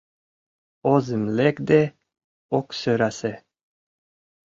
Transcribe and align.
Озым 0.93 1.23
лекде 1.37 1.81
ок 2.57 2.67
сӧрасе. 2.79 3.33